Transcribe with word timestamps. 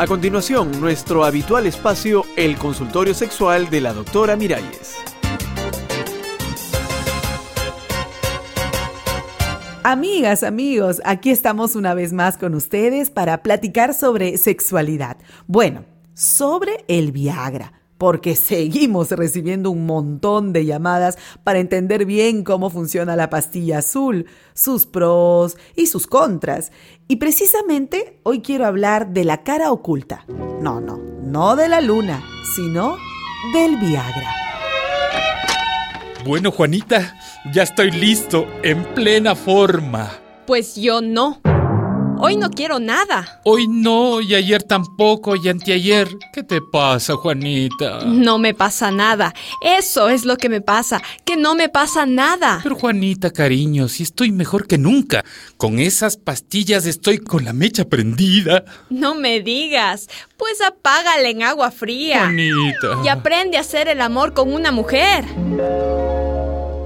A 0.00 0.06
continuación, 0.06 0.80
nuestro 0.80 1.24
habitual 1.24 1.66
espacio, 1.66 2.22
el 2.36 2.56
consultorio 2.56 3.14
sexual 3.14 3.68
de 3.68 3.80
la 3.80 3.92
doctora 3.92 4.36
Miralles. 4.36 4.94
Amigas, 9.82 10.44
amigos, 10.44 11.02
aquí 11.04 11.30
estamos 11.30 11.74
una 11.74 11.94
vez 11.94 12.12
más 12.12 12.38
con 12.38 12.54
ustedes 12.54 13.10
para 13.10 13.42
platicar 13.42 13.92
sobre 13.92 14.36
sexualidad. 14.36 15.16
Bueno, 15.48 15.84
sobre 16.14 16.84
el 16.86 17.10
Viagra 17.10 17.77
porque 17.98 18.36
seguimos 18.36 19.10
recibiendo 19.10 19.70
un 19.70 19.84
montón 19.84 20.52
de 20.52 20.64
llamadas 20.64 21.18
para 21.44 21.58
entender 21.58 22.06
bien 22.06 22.44
cómo 22.44 22.70
funciona 22.70 23.16
la 23.16 23.28
pastilla 23.28 23.78
azul, 23.78 24.26
sus 24.54 24.86
pros 24.86 25.56
y 25.74 25.86
sus 25.86 26.06
contras. 26.06 26.72
Y 27.08 27.16
precisamente 27.16 28.20
hoy 28.22 28.40
quiero 28.40 28.66
hablar 28.66 29.12
de 29.12 29.24
la 29.24 29.42
cara 29.42 29.72
oculta. 29.72 30.24
No, 30.60 30.80
no, 30.80 30.96
no 30.96 31.56
de 31.56 31.68
la 31.68 31.80
luna, 31.80 32.22
sino 32.54 32.96
del 33.52 33.76
Viagra. 33.76 34.34
Bueno, 36.24 36.50
Juanita, 36.50 37.16
ya 37.52 37.62
estoy 37.62 37.90
listo, 37.90 38.46
en 38.62 38.84
plena 38.94 39.34
forma. 39.34 40.10
Pues 40.46 40.76
yo 40.76 41.00
no. 41.00 41.40
Hoy 42.20 42.36
no 42.36 42.50
quiero 42.50 42.80
nada. 42.80 43.40
Hoy 43.44 43.68
no, 43.68 44.20
y 44.20 44.34
ayer 44.34 44.62
tampoco, 44.62 45.36
y 45.36 45.48
anteayer. 45.48 46.08
¿Qué 46.32 46.42
te 46.42 46.60
pasa, 46.60 47.14
Juanita? 47.14 48.00
No 48.04 48.38
me 48.38 48.54
pasa 48.54 48.90
nada. 48.90 49.32
Eso 49.62 50.08
es 50.08 50.24
lo 50.24 50.36
que 50.36 50.48
me 50.48 50.60
pasa, 50.60 51.00
que 51.24 51.36
no 51.36 51.54
me 51.54 51.68
pasa 51.68 52.06
nada. 52.06 52.58
Pero 52.62 52.74
Juanita, 52.74 53.30
cariño, 53.30 53.88
si 53.88 54.02
estoy 54.02 54.32
mejor 54.32 54.66
que 54.66 54.78
nunca. 54.78 55.24
Con 55.56 55.78
esas 55.78 56.16
pastillas 56.16 56.86
estoy 56.86 57.18
con 57.18 57.44
la 57.44 57.52
mecha 57.52 57.84
prendida. 57.84 58.64
No 58.90 59.14
me 59.14 59.40
digas. 59.40 60.08
Pues 60.36 60.60
apágala 60.60 61.28
en 61.28 61.44
agua 61.44 61.70
fría. 61.70 62.20
Juanita. 62.20 63.00
Y 63.04 63.08
aprende 63.08 63.58
a 63.58 63.60
hacer 63.60 63.88
el 63.88 64.00
amor 64.00 64.34
con 64.34 64.52
una 64.52 64.72
mujer. 64.72 65.24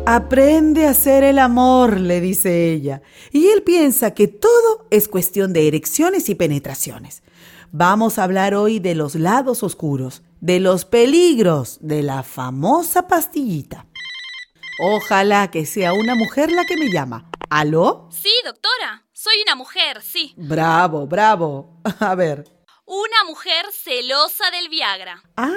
Aprende 0.05 0.89
a 0.89 0.91
hacer 0.91 1.23
el 1.23 1.39
amor, 1.39 2.01
le 2.01 2.21
dice 2.21 2.73
ella. 2.73 3.03
Y 3.31 3.47
él 3.47 3.63
piensa 3.63 4.15
que 4.15 4.27
todo 4.27 4.89
es 4.91 5.07
cuestión 5.07 5.53
de 5.53 5.69
erecciones 5.69 6.29
y 6.29 6.35
penetraciones. 6.35 7.23
Vamos 7.71 8.19
a 8.19 8.25
hablar 8.25 8.55
hoy 8.55 8.81
de 8.81 8.97
los 8.97 9.15
lados 9.15 9.63
oscuros, 9.63 10.23
de 10.41 10.59
los 10.59 10.85
peligros 10.85 11.79
de 11.81 12.03
la 12.03 12.25
famosa 12.25 13.07
pastillita. 13.07 13.87
Ojalá 14.81 15.53
que 15.53 15.67
sea 15.67 15.93
una 15.93 16.17
mujer 16.17 16.51
la 16.51 16.65
que 16.65 16.77
me 16.77 16.91
llama. 16.91 17.31
¿Aló? 17.49 18.09
Sí, 18.11 18.33
doctora. 18.45 19.05
Soy 19.13 19.35
una 19.47 19.55
mujer, 19.55 20.03
sí. 20.03 20.35
Bravo, 20.37 21.07
bravo. 21.07 21.81
A 22.01 22.17
ver, 22.17 22.45
una 22.85 23.25
mujer 23.27 23.67
celosa 23.73 24.51
del 24.51 24.69
Viagra. 24.69 25.23
Ah, 25.37 25.53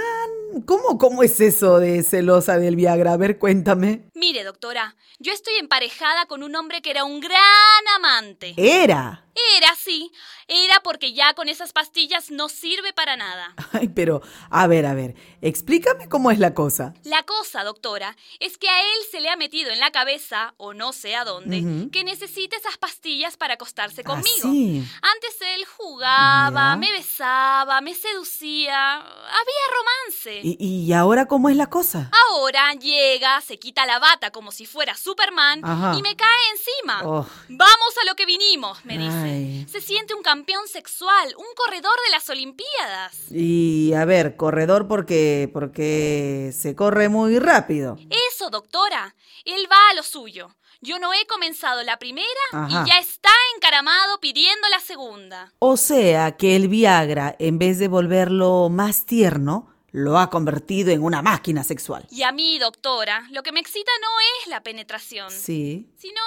¿cómo, 0.65 0.97
¿cómo 0.97 1.23
es 1.23 1.39
eso 1.41 1.79
de 1.79 2.03
celosa 2.03 2.57
del 2.57 2.75
Viagra? 2.75 3.13
A 3.13 3.17
ver, 3.17 3.39
cuéntame. 3.39 4.09
Mire, 4.13 4.43
doctora, 4.43 4.95
yo 5.19 5.33
estoy 5.33 5.55
emparejada 5.55 6.25
con 6.27 6.43
un 6.43 6.55
hombre 6.55 6.81
que 6.81 6.91
era 6.91 7.03
un 7.03 7.19
gran 7.19 7.87
amante. 7.97 8.53
¿Era? 8.57 9.24
Era, 9.57 9.73
sí. 9.75 10.11
Era 10.47 10.79
porque 10.81 11.13
ya 11.13 11.33
con 11.33 11.49
esas 11.49 11.73
pastillas 11.73 12.29
no 12.31 12.49
sirve 12.49 12.93
para 12.93 13.17
nada. 13.17 13.53
Ay, 13.73 13.87
pero, 13.89 14.21
a 14.49 14.67
ver, 14.67 14.85
a 14.85 14.93
ver, 14.93 15.15
explícame 15.41 16.07
cómo 16.07 16.31
es 16.31 16.39
la 16.39 16.53
cosa. 16.53 16.93
La 17.03 17.23
cosa, 17.23 17.63
doctora, 17.63 18.15
es 18.39 18.57
que 18.57 18.69
a 18.69 18.81
él 18.81 18.97
se 19.11 19.19
le 19.21 19.29
ha 19.29 19.35
metido 19.35 19.71
en 19.71 19.79
la 19.79 19.91
cabeza, 19.91 20.53
o 20.57 20.73
no 20.73 20.93
sé 20.93 21.15
a 21.15 21.25
dónde, 21.25 21.89
que 21.91 22.03
necesita 22.03 22.55
esas 22.55 22.77
pastillas 22.77 23.37
para 23.37 23.55
acostarse 23.55 24.01
Ah, 24.01 24.09
conmigo. 24.09 24.29
sí. 24.41 24.83
Antes 25.01 25.35
él 25.55 25.65
jugaba, 25.65 26.71
Ya. 26.71 26.75
me 26.77 26.91
besaba, 26.91 27.81
me 27.81 27.93
seducía, 27.95 28.97
había 28.97 29.65
romance. 29.77 30.41
¿Y, 30.43 30.57
y 30.59 30.93
ahora 30.93 31.25
cómo 31.25 31.49
es 31.49 31.55
la 31.55 31.67
cosa? 31.69 32.09
Ahora 32.29 32.73
llega, 32.73 33.41
se 33.41 33.57
quita 33.57 33.85
la 33.85 33.99
bata 33.99 34.31
como 34.31 34.51
si 34.51 34.65
fuera 34.65 34.95
Superman 34.95 35.63
Ajá. 35.65 35.95
y 35.97 36.01
me 36.01 36.15
cae 36.15 36.49
encima. 36.51 37.01
Oh. 37.03 37.25
Vamos 37.49 37.93
a 38.01 38.05
lo 38.05 38.15
que 38.15 38.25
vinimos, 38.25 38.83
me 38.85 38.97
dice. 38.97 39.24
Ay. 39.25 39.65
Se 39.69 39.81
siente 39.81 40.13
un 40.13 40.23
campeón 40.23 40.67
sexual, 40.67 41.33
un 41.37 41.45
corredor 41.55 41.95
de 42.05 42.11
las 42.11 42.29
Olimpiadas. 42.29 43.31
Y 43.31 43.93
a 43.93 44.05
ver, 44.05 44.35
corredor 44.35 44.87
porque 44.87 45.49
porque 45.53 46.51
se 46.55 46.75
corre 46.75 47.09
muy 47.09 47.39
rápido. 47.39 47.97
Eso, 48.31 48.49
doctora. 48.49 49.15
Él 49.43 49.67
va 49.71 49.91
a 49.91 49.95
lo 49.95 50.03
suyo. 50.03 50.55
Yo 50.81 50.99
no 50.99 51.13
he 51.13 51.25
comenzado 51.25 51.83
la 51.83 51.97
primera 51.97 52.27
Ajá. 52.51 52.67
y 52.83 52.89
ya 52.89 52.99
está 52.99 53.29
encaramado 53.55 54.19
pidiendo 54.19 54.67
la 54.69 54.79
segunda. 54.79 55.53
O 55.59 55.77
sea 55.77 56.37
que 56.37 56.55
el 56.55 56.67
Viagra, 56.67 57.35
en 57.39 57.57
vez 57.57 57.79
de 57.79 57.87
volverlo 57.87 58.69
más 58.69 59.05
tierno, 59.05 59.74
lo 59.95 60.17
ha 60.19 60.29
convertido 60.29 60.91
en 60.91 61.01
una 61.01 61.21
máquina 61.21 61.63
sexual. 61.63 62.05
Y 62.11 62.23
a 62.23 62.33
mí, 62.33 62.59
doctora, 62.59 63.25
lo 63.31 63.43
que 63.43 63.53
me 63.53 63.61
excita 63.61 63.91
no 64.01 64.07
es 64.41 64.49
la 64.49 64.61
penetración, 64.61 65.31
Sí. 65.31 65.87
sino 65.95 66.19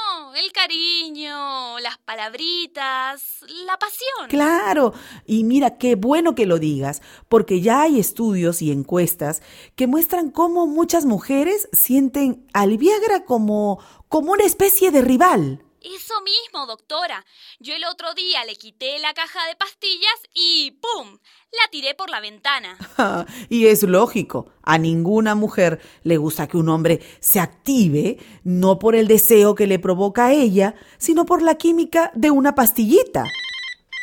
el 0.43 0.51
cariño, 0.53 1.79
las 1.81 1.99
palabritas, 1.99 3.41
la 3.67 3.79
pasión. 3.79 4.29
Claro, 4.31 4.95
y 5.27 5.45
mira 5.45 5.77
qué 5.77 5.97
bueno 5.97 6.35
que 6.35 6.47
lo 6.47 6.59
digas, 6.59 7.03
porque 7.29 7.61
ya 7.61 7.83
hay 7.83 8.01
estudios 8.01 8.63
y 8.63 8.73
encuestas 8.73 9.43
que 9.77 9.87
muestran 9.87 10.31
cómo 10.31 10.67
muchas 10.67 11.05
mujeres 11.05 11.69
sienten 11.73 12.47
al 12.55 12.79
Viagra 12.79 13.25
como, 13.27 13.81
como 14.09 14.33
una 14.33 14.45
especie 14.45 14.91
de 14.91 15.03
rival. 15.03 15.63
Eso 15.83 16.15
mismo, 16.23 16.67
doctora. 16.67 17.25
Yo 17.61 17.75
el 17.75 17.85
otro 17.85 18.13
día 18.15 18.45
le 18.45 18.57
quité 18.57 18.99
la 18.99 19.15
caja 19.15 19.47
de 19.47 19.55
pastillas 19.57 20.19
y 20.35 20.73
¡pum! 20.73 21.19
La 21.53 21.71
tiré 21.71 21.95
por 21.95 22.11
la 22.11 22.21
ventana. 22.21 22.77
y 23.49 23.67
es 23.67 23.85
lógico, 23.85 24.53
a 24.63 24.77
ninguna 24.79 25.35
mujer 25.35 25.81
le 26.03 26.17
gusta 26.17 26.49
que 26.49 26.57
un 26.57 26.69
hombre 26.69 27.01
se 27.21 27.41
active, 27.41 28.19
no 28.43 28.79
por 28.79 28.97
el 28.97 29.07
deseo 29.07 29.55
que 29.55 29.67
le 29.67 29.79
provoca 29.79 30.27
a 30.27 30.33
ella, 30.33 30.75
sino 30.99 31.25
por 31.25 31.43
la 31.43 31.55
química 31.55 32.11
de 32.15 32.31
una 32.31 32.55
pastillita. 32.55 33.25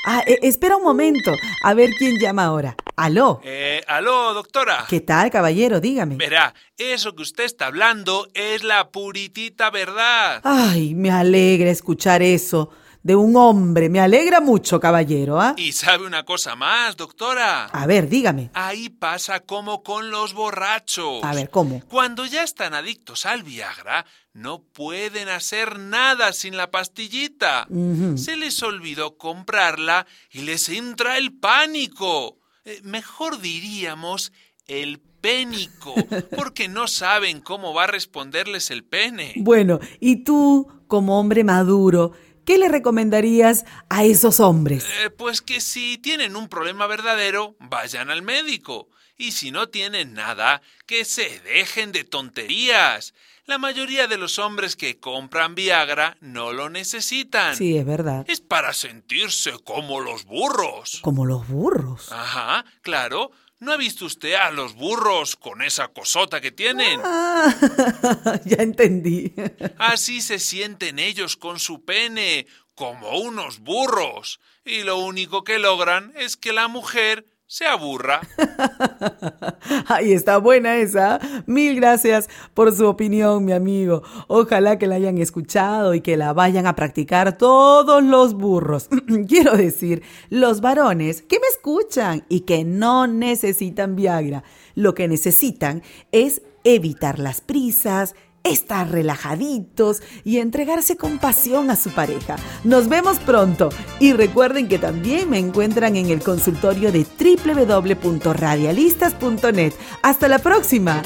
Ah, 0.08 0.24
e- 0.28 0.40
espera 0.44 0.78
un 0.78 0.84
momento, 0.84 1.34
a 1.64 1.74
ver 1.74 1.90
quién 1.98 2.18
llama 2.20 2.46
ahora. 2.46 2.76
Aló. 2.96 3.42
Eh, 3.44 3.82
aló, 3.88 4.34
doctora. 4.34 4.86
¿Qué 4.88 5.02
tal, 5.02 5.30
caballero? 5.32 5.80
Dígame. 5.82 6.16
Verá, 6.16 6.54
eso 6.78 7.16
que 7.16 7.24
usted 7.24 7.44
está 7.44 7.66
hablando 7.68 8.28
es 8.34 8.64
la 8.64 8.90
puritita 8.90 9.70
verdad. 9.72 10.42
Ay, 10.44 10.94
me 10.96 11.12
alegra 11.12 11.70
escuchar 11.72 12.22
eso 12.22 12.70
de 13.06 13.16
un 13.16 13.36
hombre. 13.36 13.88
Me 13.88 14.00
alegra 14.00 14.42
mucho, 14.42 14.80
caballero, 14.80 15.40
¿ah? 15.40 15.54
Y 15.58 15.74
sabe 15.74 16.08
una 16.08 16.26
cosa 16.26 16.56
más, 16.56 16.98
doctora. 16.98 17.66
A 17.66 17.86
ver, 17.86 18.10
dígame. 18.10 18.50
Ahí 18.56 18.90
pasa 18.90 19.42
como 19.42 19.84
con 19.84 20.10
los 20.10 20.34
borrachos. 20.34 21.24
A 21.24 21.36
ver, 21.36 21.52
¿cómo? 21.52 21.84
Cuando 21.88 22.26
ya 22.26 22.42
están 22.42 22.74
adictos 22.74 23.28
al 23.28 23.44
Viagra, 23.44 24.08
no 24.34 24.64
pueden 24.64 25.30
hacer 25.30 25.78
nada 25.78 26.34
sin 26.34 26.58
la 26.58 26.72
pastillita. 26.72 27.68
Se 28.16 28.38
les 28.38 28.64
olvidó 28.64 29.18
comprarla 29.18 30.08
y 30.32 30.42
les 30.42 30.68
entra 30.70 31.20
el 31.20 31.32
pánico. 31.32 32.40
Eh, 32.64 32.82
mejor 32.84 33.40
diríamos 33.40 34.34
el 34.66 35.00
pénico, 35.22 35.94
porque 36.36 36.68
no 36.70 36.88
saben 36.88 37.40
cómo 37.40 37.72
va 37.72 37.84
a 37.84 37.88
responderles 37.88 38.72
el 38.72 38.84
pene. 38.84 39.34
Bueno, 39.36 39.80
y 40.00 40.24
tú, 40.24 40.68
como 40.88 41.20
hombre 41.20 41.44
maduro, 41.44 42.14
¿qué 42.46 42.58
le 42.58 42.70
recomendarías 42.70 43.66
a 43.90 44.04
esos 44.04 44.40
hombres? 44.40 44.86
Eh, 45.04 45.10
pues 45.10 45.42
que 45.42 45.60
si 45.62 45.98
tienen 45.98 46.36
un 46.36 46.48
problema 46.48 46.88
verdadero, 46.88 47.56
vayan 47.60 48.10
al 48.10 48.22
médico. 48.22 48.88
Y 49.18 49.32
si 49.32 49.52
no 49.52 49.70
tienen 49.70 50.14
nada, 50.14 50.62
que 50.86 51.06
se 51.06 51.40
dejen 51.42 51.92
de 51.92 52.04
tonterías. 52.04 53.14
La 53.46 53.58
mayoría 53.60 54.08
de 54.08 54.18
los 54.18 54.40
hombres 54.40 54.76
que 54.76 55.00
compran 55.00 55.54
Viagra 55.54 56.18
no 56.20 56.52
lo 56.52 56.70
necesitan. 56.70 57.56
Sí, 57.56 57.78
es 57.78 57.86
verdad. 57.86 58.26
Es 58.28 58.42
para 58.42 58.74
sentirse 58.74 59.52
como 59.64 60.00
los 60.00 60.26
burros. 60.26 61.00
Como 61.02 61.26
los 61.26 61.48
burros. 61.48 62.12
Ajá, 62.12 62.66
claro. 62.82 63.32
¿No 63.60 63.72
ha 63.72 63.78
visto 63.78 64.06
usted 64.06 64.34
a 64.34 64.52
los 64.52 64.76
burros 64.76 65.38
con 65.38 65.62
esa 65.62 65.88
cosota 65.88 66.42
que 66.42 66.52
tienen? 66.52 67.00
Ah, 67.04 68.40
ya 68.46 68.58
entendí. 68.58 69.34
Así 69.78 70.22
se 70.22 70.40
sienten 70.40 71.00
ellos 71.00 71.38
con 71.38 71.60
su 71.60 71.86
pene, 71.86 72.48
como 72.76 73.18
unos 73.20 73.60
burros. 73.60 74.42
Y 74.66 74.84
lo 74.84 74.98
único 74.98 75.46
que 75.46 75.58
logran 75.58 76.12
es 76.18 76.36
que 76.36 76.52
la 76.52 76.68
mujer 76.68 77.26
se 77.48 77.66
aburra. 77.66 78.22
Ahí 79.88 80.14
está 80.14 80.38
buena 80.38 80.78
esa. 80.78 81.20
Mil 81.46 81.76
gracias 81.76 82.28
por 82.54 82.76
su 82.76 82.88
opinión, 82.88 83.46
mi 83.46 83.52
amigo. 83.52 84.04
Ojalá 84.28 84.80
que 84.80 84.88
la 84.88 84.96
hayan 84.96 85.18
escuchado 85.20 85.94
y 85.94 86.02
que 86.02 86.18
la 86.18 86.34
vayan 86.34 86.66
a 86.68 86.76
practicar 86.76 87.38
todos 87.38 88.04
los 88.04 88.34
burros. 88.34 88.90
Quiero 89.28 89.56
decir, 89.56 90.02
los 90.30 90.62
varones 90.62 91.22
que 91.22 91.40
me 91.40 91.48
escuchan 91.48 92.26
y 92.30 92.42
que 92.42 92.64
no 92.64 93.08
necesitan 93.08 93.96
Viagra. 93.96 94.44
Lo 94.74 94.96
que 94.96 95.08
necesitan 95.08 95.84
es 96.12 96.42
evitar 96.64 97.20
las 97.20 97.42
prisas, 97.42 98.16
estar 98.46 98.90
relajaditos 98.90 100.02
y 100.24 100.38
entregarse 100.38 100.96
con 100.96 101.20
pasión 101.20 101.70
a 101.70 101.76
su 101.76 101.92
pareja. 101.92 102.38
Nos 102.64 102.88
vemos 102.88 103.20
pronto 103.20 103.68
y 104.00 104.14
recuerden 104.14 104.70
que 104.70 104.80
también 104.80 105.30
me 105.30 105.40
encuentran 105.40 105.98
en 105.98 106.10
el 106.10 106.22
consultorio 106.22 106.92
de 106.92 107.06
www.radialistas.net. 107.06 109.74
Hasta 110.02 110.28
la 110.28 110.40
próxima. 110.40 111.04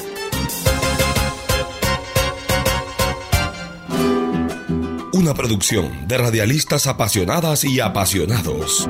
Una 5.12 5.34
producción 5.34 6.08
de 6.08 6.16
radialistas 6.16 6.86
apasionadas 6.86 7.64
y 7.64 7.80
apasionados. 7.80 8.88